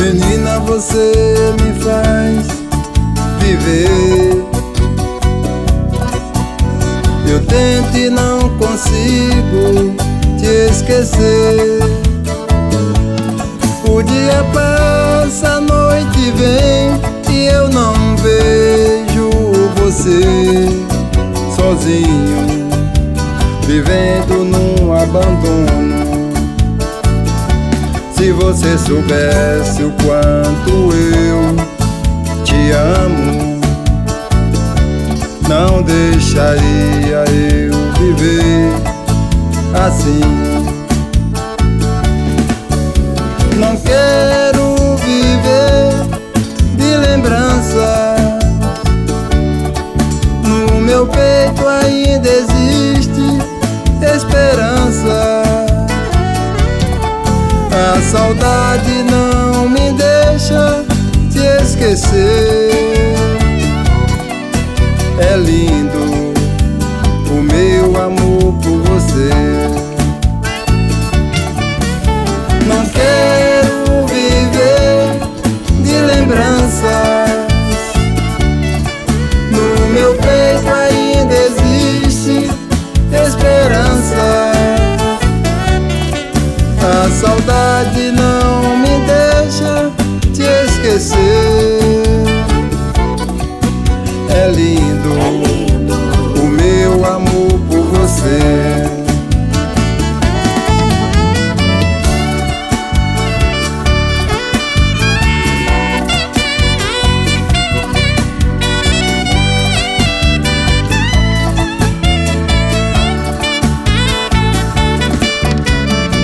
Menina, 0.00 0.58
você 0.60 1.12
me 1.60 1.78
faz 1.78 2.46
viver. 3.38 4.44
Eu 7.30 7.44
tento 7.44 7.98
e 7.98 8.08
não 8.08 8.48
consigo 8.56 9.94
te 10.38 10.46
esquecer. 10.70 11.80
O 13.84 14.02
dia 14.02 14.42
passa, 14.54 15.56
a 15.56 15.60
noite 15.60 16.32
vem 16.34 17.34
e 17.34 17.48
eu 17.48 17.68
não 17.68 17.92
vejo 18.16 19.28
você 19.76 20.66
sozinho, 21.54 22.70
vivendo 23.66 24.46
num 24.46 24.94
abandono. 24.94 25.79
Se 28.20 28.32
você 28.32 28.76
soubesse 28.76 29.82
o 29.82 29.90
quanto 29.92 30.94
eu 30.94 31.56
te 32.44 32.70
amo, 32.70 33.58
não 35.48 35.82
deixaria 35.82 37.24
eu 37.30 37.72
viver 37.98 38.74
assim. 39.72 40.20
Não 43.56 43.74
quero 43.78 44.29
A 58.00 58.02
saudade 58.02 59.02
não 59.02 59.68
me 59.68 59.92
deixa 59.92 60.82
te 61.30 61.62
esquecer. 61.62 62.70
É 65.18 65.36
lindo 65.36 66.32
o 67.30 67.42
meu 67.42 68.02
amor 68.02 68.54
por 68.54 68.78
você. 68.88 69.30
Não 72.66 72.86
quero 72.88 74.06
viver 74.06 75.20
de 75.84 76.00
lembranças. 76.00 77.30
No 79.52 79.88
meu 79.92 80.14
peito 80.14 80.39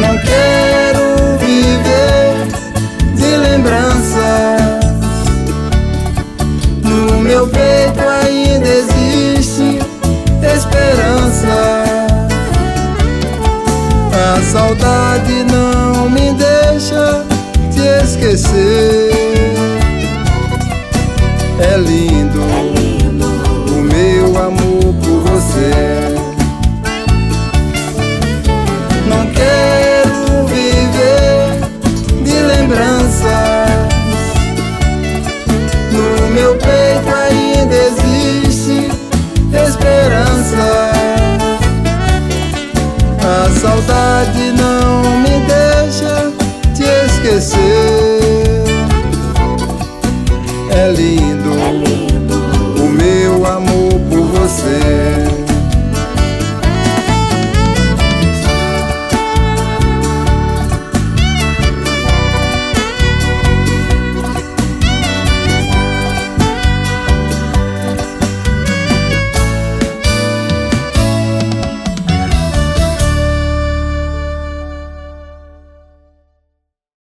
Não 0.00 0.16
quero 0.18 1.38
viver 1.38 2.46
de 3.14 3.36
lembranças. 3.36 4.60
No 6.82 7.20
meu 7.20 7.46
peito 7.48 8.00
ainda 8.00 8.68
existe 8.68 9.78
esperança. 10.42 11.56
A 14.12 14.42
saudade 14.42 15.44
não 15.44 16.08
me 16.10 16.32
deixa 16.32 17.24
te 17.72 18.04
esquecer. 18.04 19.07